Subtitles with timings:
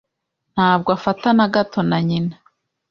[0.53, 2.35] Ntabwo afata na gato na nyina.